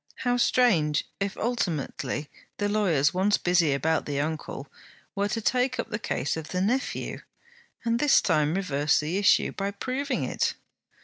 How 0.25 0.35
strange 0.37 1.05
if 1.19 1.37
ultimately 1.37 2.27
the 2.57 2.67
lawyers 2.67 3.13
once 3.13 3.37
busy 3.37 3.71
about 3.71 4.07
the 4.07 4.19
uncle 4.19 4.65
were 5.13 5.27
to 5.27 5.41
take 5.41 5.77
up 5.79 5.91
the 5.91 5.99
case 5.99 6.35
of 6.35 6.47
the 6.47 6.59
nephew, 6.59 7.19
and 7.85 7.99
this 7.99 8.19
time 8.19 8.55
reverse 8.55 8.99
the 8.99 9.19
issue, 9.19 9.51
by 9.51 9.69
proving 9.69 10.23
it! 10.23 10.55